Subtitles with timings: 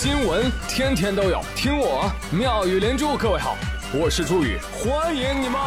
[0.00, 3.16] 新闻天天都有，听我妙语连珠。
[3.16, 3.56] 各位好，
[3.92, 5.60] 我是朱宇，欢迎你们！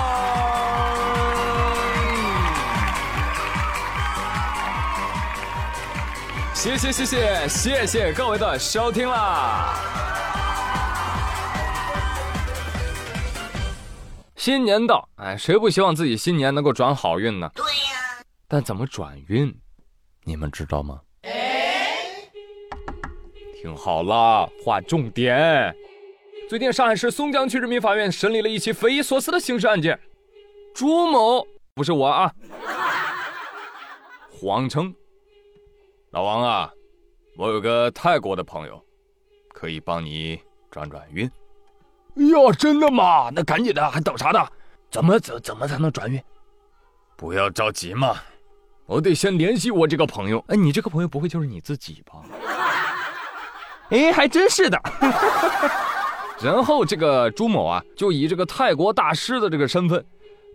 [6.53, 9.75] 谢谢谢谢谢谢各位的收听啦！
[14.37, 17.51] 新年到，哎，谁不希望自己新年能够转好运呢？
[17.53, 18.23] 对呀。
[18.47, 19.53] 但怎么转运，
[20.23, 21.01] 你们知道吗？
[23.61, 25.71] 听好了，划重点。
[26.49, 29.99] 最近上海市松江区人民法院审理了一起匪夷所思的刑事案件，
[30.73, 32.33] 朱某不是我啊，
[34.33, 34.91] 谎称
[36.09, 36.73] 老王啊，
[37.37, 38.83] 我有个泰国的朋友，
[39.49, 40.39] 可以帮你
[40.71, 41.29] 转转运。
[42.15, 43.29] 哟，真的吗？
[43.31, 44.43] 那赶紧的，还等啥呢？
[44.89, 46.19] 怎么怎怎么才能转运？
[47.15, 48.15] 不要着急嘛，
[48.87, 50.43] 我得先联系我这个朋友。
[50.47, 52.23] 哎，你这个朋友不会就是你自己吧？
[53.91, 54.81] 哎，还真是的。
[56.41, 60.03] 然后这个朱某啊，就以这个泰国大师的这个身份，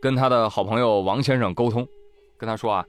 [0.03, 1.87] 跟他的好朋友王先生沟通，
[2.37, 2.85] 跟他说啊，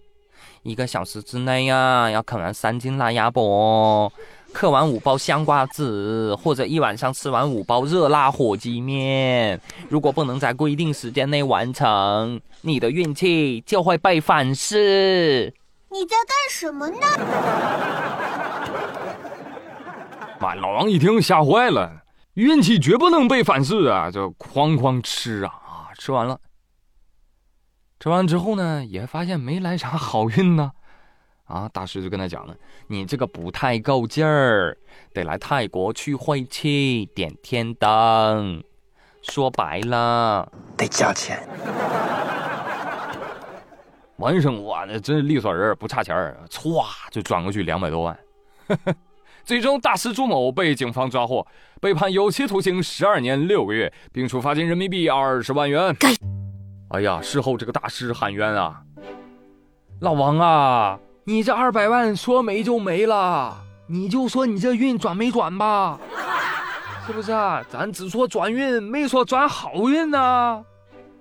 [0.63, 4.11] 一个小时之内呀，要啃完三斤辣鸭脖，
[4.51, 9.61] 嗑完五包香瓜子，或者一晚上吃完五包热辣火鸡面。
[9.89, 15.53] 如果不能在规定时间内完成，你的运气就会被反噬。
[15.91, 16.97] 你在干什么呢？
[20.39, 22.03] 妈，老王一听吓坏了，
[22.35, 24.11] 运气绝不能被反噬啊！
[24.11, 25.89] 就哐哐吃啊啊！
[25.97, 26.39] 吃完了，
[27.99, 30.71] 吃完之后呢，也发现没来啥好运呢。
[31.45, 32.53] 啊，大师就跟他讲了
[32.87, 34.77] ：“你这个不太够劲儿，
[35.13, 38.61] 得来泰国去晦气，点天灯。
[39.23, 41.47] 说白了，得加钱。”
[44.17, 48.19] 王生，哇，那真是利索人，不差钱儿，歘就转过去两百多万。
[49.47, 51.47] 最终，大师朱某被警方抓获，
[51.79, 55.95] 被判有期徒刑十二年六个月，并处罚金人民币二十万元。
[56.89, 58.81] 哎呀，事后这个大师喊冤啊！
[60.01, 63.55] 老王啊，你这二百万说没就没了，
[63.87, 65.97] 你就说你这运转没转吧？
[67.07, 67.63] 是不是啊？
[67.69, 70.61] 咱只说转运，没说转好运呐。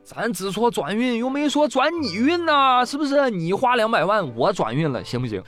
[0.03, 3.31] 咱只说转运，又没说转你运呐，是不是？
[3.31, 5.41] 你花两百万，我转运了，行不行？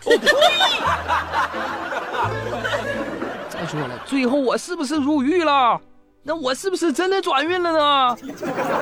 [3.68, 5.80] 说了，最后我是不是入狱了？
[6.24, 8.16] 那我是不是真的转运了呢？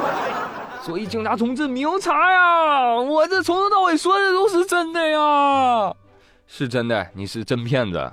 [0.83, 5.95] 所以警察同志明察呀，我这从头到尾说的都是真的呀，
[6.47, 8.13] 是真的，你是真骗子。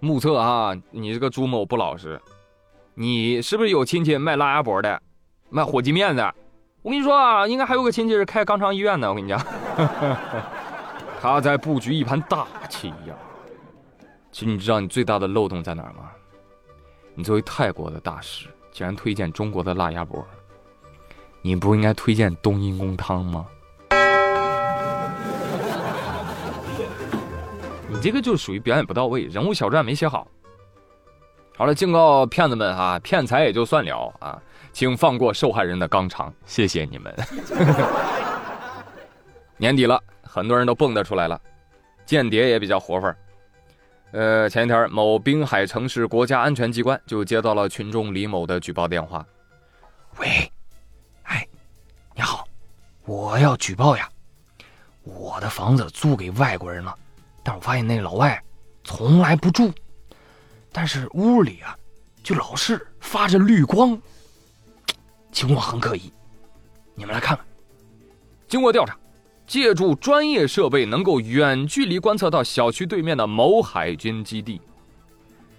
[0.00, 2.20] 目测啊，你这个朱某不老实，
[2.94, 5.00] 你是不是有亲戚卖辣鸭脖的，
[5.50, 6.34] 卖火鸡面的？
[6.82, 9.08] 我跟你说啊，应该还有个亲戚是开肛肠医院的。
[9.08, 9.40] 我跟你讲，
[11.20, 13.14] 他在布局一盘大棋呀。
[14.36, 16.10] 其实你知道你最大的漏洞在哪儿吗？
[17.14, 20.22] 你作为泰国的大使，竟然推荐中国的辣鸭脖，
[21.40, 23.46] 你不应该推荐冬阴功汤吗？
[27.88, 30.28] 你这个就属于表演不到位，人物小传没写好。
[31.56, 34.38] 好了，警告骗子们啊，骗财也就算了啊。
[34.70, 37.16] 请放过受害人的肛肠，谢谢你们。
[39.56, 41.40] 年底了，很多人都蹦跶出来了，
[42.04, 43.16] 间谍也比较活泛。
[44.12, 49.26] 呃，前一天某滨海城市国家安全机关就接到了群众李某的举报电话。
[50.18, 50.50] 喂，
[51.24, 51.46] 哎，
[52.14, 52.46] 你好，
[53.04, 54.08] 我要举报呀，
[55.02, 56.94] 我的房子租给外国人了，
[57.42, 58.42] 但我发现那老外
[58.84, 59.72] 从来不住，
[60.72, 61.76] 但是屋里啊
[62.22, 64.00] 就老是发着绿光。
[65.32, 66.10] 情况很可疑，
[66.94, 67.44] 你们来看看。
[68.48, 68.96] 经过调查，
[69.46, 74.60] 借助专业设备，能够远距离观测到小区对面的某海军基地。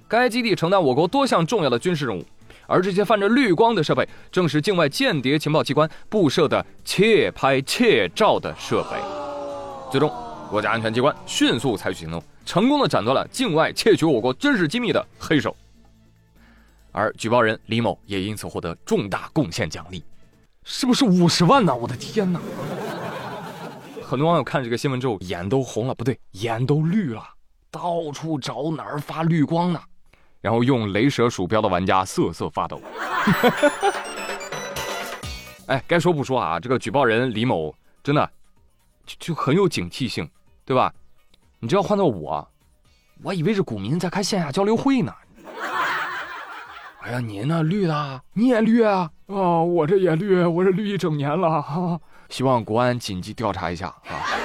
[0.08, 2.26] 该基地承担我国多项重要的军事任务，
[2.66, 8.98] 而这些泛着绿光的设备，正是境外间谍情报机关布设的窃拍窃照的设备。
[9.90, 10.12] 最终，
[10.50, 15.56] 国家安全机关迅速采取行动，成功的斩断了境外窃取我国军事机密的黑手。
[16.92, 20.04] 而举报人李某也因此获得重大贡献奖励，
[20.64, 21.76] 是不是五十万呢？
[21.76, 22.40] 我的天哪！
[24.08, 27.22] 很多网友看这个新闻之后眼都红了，不对，眼都绿了，
[27.70, 29.82] 到处找哪儿发绿光呢？
[30.40, 32.82] 然后用雷蛇鼠标的玩家瑟瑟发抖。
[35.68, 38.32] 哎，该说不说啊，这个举报人李某真的
[39.06, 40.30] 就就很有警惕性，
[40.64, 40.94] 对吧？
[41.60, 42.48] 你这要换做我，
[43.24, 45.14] 我以为是股民在开线下交流会呢。
[47.04, 49.12] 哎呀，您那绿的，你也绿啊？
[49.26, 51.62] 啊，我这也绿，我这绿一整年了。
[51.62, 54.22] 哈哈，希望国安紧急调查一下啊。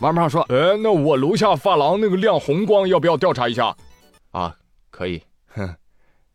[0.00, 3.74] 王胖说：“哎，那我楼下发廊那个亮红光，要不要调查一下？”
[4.30, 4.54] 啊，
[4.90, 5.74] 可以，哼，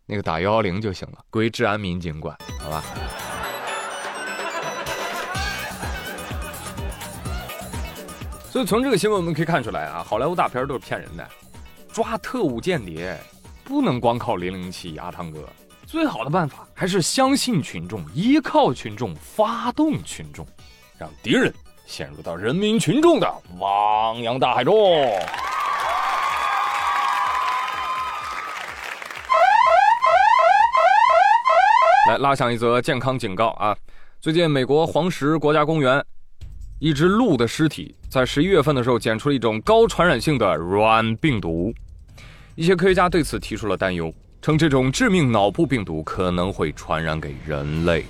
[0.06, 2.84] 那个打幺幺零就行了，归治安民警管，好吧？
[8.50, 11.26] 所以从这个新闻我们可以看出来啊，好莱坞大片都是骗人的，
[11.94, 13.18] 抓特务间谍
[13.64, 15.48] 不能光靠零零七、阿汤哥，
[15.94, 20.44] 最好的办法还是相信群众、依靠群众、发动群众，
[20.98, 21.54] 让敌人
[21.86, 24.74] 陷入到人民群众的汪洋大海中。
[32.08, 33.78] 来拉响一则健康警告啊！
[34.20, 36.04] 最近美国黄石国家公园。
[36.80, 41.72] 一只鹿的尸体在十一月份的时候检出了一种高传染性的软病毒，
[42.56, 44.12] 一些科学家对此提出了担忧，
[44.44, 48.04] 称这种致命脑部病毒可能会传染给人类。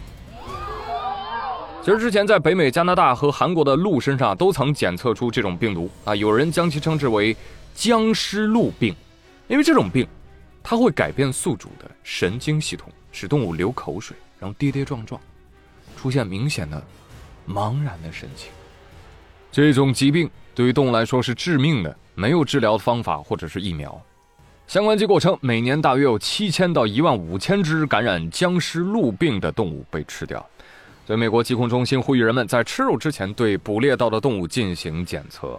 [1.83, 7.37] 其实之前在北美、加拿大和韩国的鹿身上都曾检测出这种病毒啊，有人将其称之为
[7.75, 8.95] “僵尸鹿病”，
[9.47, 10.07] 因为这种病
[10.63, 15.21] 它会改变宿主的神经系统，使动物流口水，然后跌跌撞撞，
[15.95, 16.83] 出现明显的
[17.47, 18.49] 茫然的神情。
[19.51, 24.01] 这种疾病对于动物来说是致命的，没有治疗方法或者是疫苗。
[24.73, 30.43] 相关机构称，每年大约有七千到一万五千只感染僵尸鹿病的动物被吃掉。
[31.05, 35.49] 所以，美国疾控中心呼吁人们在吃肉之前对捕猎到的动物进行检测。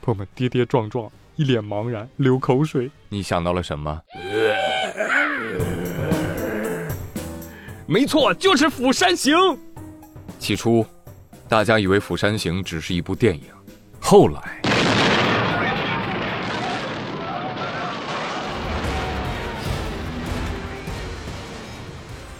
[0.00, 2.90] 朋友们跌跌撞撞，一脸茫然，流口水。
[3.10, 4.00] 你想到了什么？
[7.86, 9.36] 没错，就是《釜山行》。
[10.38, 10.86] 起初。
[11.50, 13.44] 大家以为《釜山行》只是一部电影，
[14.00, 14.58] 后来，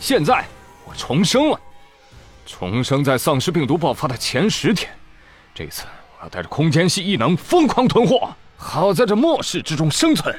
[0.08, 0.42] 现在
[0.86, 1.60] 我重生了，
[2.46, 4.90] 重生在丧尸病毒爆发的前十天。
[5.54, 5.84] 这一次
[6.16, 10.34] 我要带着空间系异能疯狂囤货，好在这末世之中生存。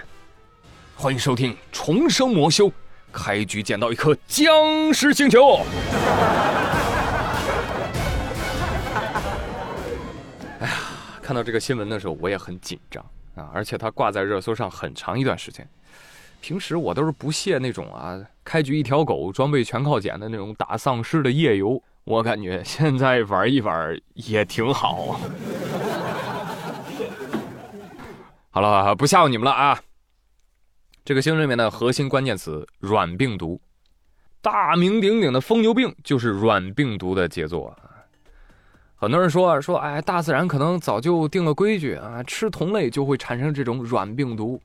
[0.95, 2.65] 欢迎收听《重生魔修》，
[3.11, 5.57] 开局捡到一颗僵尸星球。
[10.61, 10.77] 哎呀
[11.21, 13.05] 看到这个新闻的时候，我也很紧张
[13.35, 13.51] 啊！
[13.53, 15.69] 而且它挂在热搜上很长一段时间。
[16.41, 21.81] 平时我都是不屑那种啊，开局一条狗，装备全靠捡的那种打丧尸的夜游。
[22.05, 25.19] 我感觉现在玩一玩也挺好。
[28.49, 29.79] 好了，不吓唬你们了啊！
[31.05, 33.61] 这个新闻里面的核心关键词“软病毒”，
[34.41, 37.75] 大名鼎鼎的疯牛病就是软病毒的杰作。
[38.95, 44.59] 很多人说说，哎，大自然可能早就定了规矩啊，吃同类就会产生这种软病毒。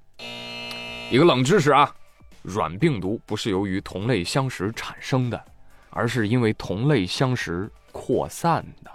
[1.10, 1.94] 一个冷知识啊，
[2.42, 5.44] 软病毒不是由于同类相食产生的，
[5.90, 8.90] 而是因为同类相食扩散的。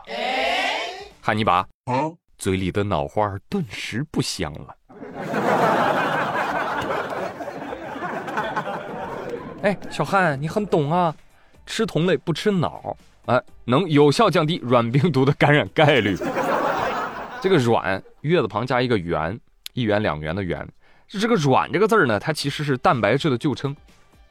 [1.21, 1.65] 汉尼拔，
[2.37, 4.75] 嘴里的脑花顿时不香了。
[9.61, 11.15] 哎，小汉，你很懂啊，
[11.65, 12.97] 吃同类不吃脑。
[13.27, 16.17] 哎，能有效降低软病毒的感染概率。
[17.41, 19.39] 这个“软”月字旁加一个“元”，
[19.71, 20.67] 一元两元的“元”，
[21.17, 23.75] 这个“软”这个字儿呢，它其实是蛋白质的旧称，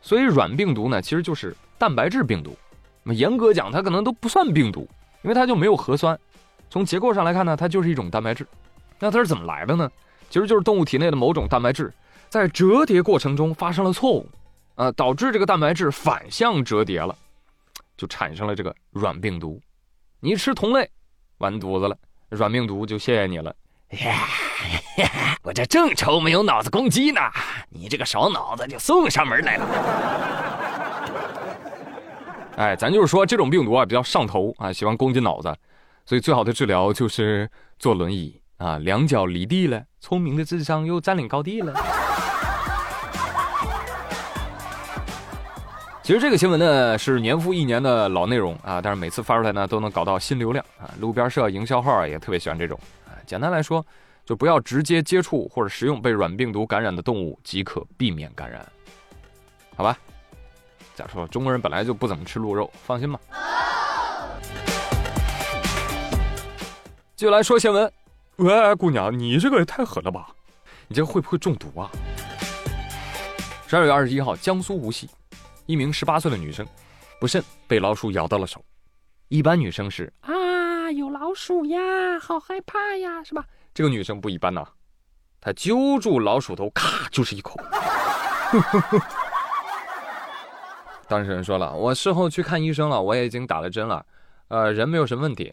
[0.00, 2.56] 所以软病毒呢，其实就是蛋白质病毒。
[3.02, 4.88] 那么严格讲，它可能都不算病毒，
[5.22, 6.18] 因为它就没有核酸。
[6.70, 8.46] 从结构上来看呢，它就是一种蛋白质。
[9.00, 9.90] 那它是怎么来的呢？
[10.30, 11.92] 其实就是动物体内的某种蛋白质
[12.28, 14.28] 在折叠过程中发生了错误，
[14.74, 17.16] 啊，导致这个蛋白质反向折叠了。
[17.96, 19.60] 就产生了这个软病毒，
[20.20, 20.88] 你吃同类，
[21.38, 21.96] 完犊子了，
[22.28, 23.52] 软病毒就谢谢你了。
[25.42, 27.20] 我这正愁没有脑子攻击呢，
[27.70, 29.66] 你这个少脑子就送上门来了。
[32.56, 35.56] 哎，咱就是说这种病毒啊比较上头啊，喜欢攻击脑子，
[36.04, 41.72] 所以最好的治疗就是坐轮椅啊，两脚离地了，聪明的智商又占领高地了。
[46.08, 50.88] 其实这个新闻呢是年复一年的老内容啊，但是每次发出来呢都能搞到新流量啊。
[51.00, 53.12] 路边社营销号也特别喜欢这种啊。
[53.26, 53.84] 简单来说，
[54.24, 58.66] 就不要直接接触或者食用被软病毒感染的动物，即可避免感染。
[59.76, 59.98] 好吧？
[60.94, 63.20] 再说中国人本来就不怎么吃鹿肉，放心吧。
[67.16, 67.92] 接下来说新闻，
[68.36, 70.28] 喂，姑娘，你这个也太狠了吧？
[70.86, 71.90] 你这会不会中毒啊？
[73.66, 75.06] 十二月二十一号，江苏无锡。
[75.68, 76.66] 一名十八岁的女生，
[77.20, 78.64] 不慎被老鼠咬到了手。
[79.28, 81.78] 一般女生是啊，有老鼠呀，
[82.18, 83.44] 好害怕呀，是吧？
[83.74, 84.66] 这个女生不一般呐，
[85.42, 87.60] 她揪住老鼠头，咔就是一口。
[91.06, 94.06] 当事人说了，我事后去看医生了，我也已经打了针了，
[94.48, 95.52] 呃，人没有什么问题。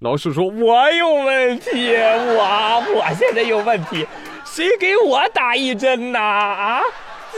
[0.00, 4.06] 老鼠说：“我有问题，我我现在有问题，
[4.44, 6.18] 谁给我打一针呐？
[6.18, 6.82] 啊，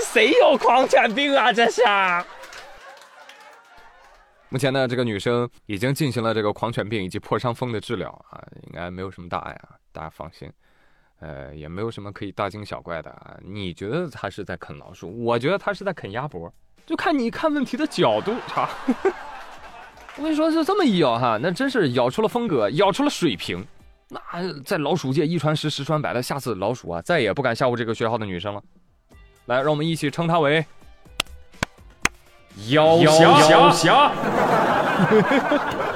[0.04, 1.52] 谁有狂犬病啊？
[1.52, 1.82] 这是。”
[4.48, 10.50] 目前呢，这个女生已经进行了这个狂犬病以及破伤风的治疗啊，应该没有什么大碍啊，大家放心。
[11.18, 13.36] 呃，也没有什么可以大惊小怪的啊。
[13.42, 15.24] 你觉得她是在啃老鼠？
[15.24, 16.52] 我觉得她是在啃鸭脖，
[16.86, 18.68] 就看你看问题的角度差。
[20.16, 23.66] 我跟你说，就这么一咬哈，那真是咬出了风格，咬出了水平。
[24.08, 24.20] 那
[24.64, 28.62] 在老鼠界一传十，十传百的，下次老鼠啊再也不敢吓唬这个学校的女生了。
[29.46, 30.64] 来，让我们一起称他为
[32.68, 34.12] “妖妖侠”。